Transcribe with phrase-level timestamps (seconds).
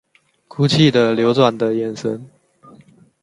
[0.47, 2.27] 哭泣的流转的眼神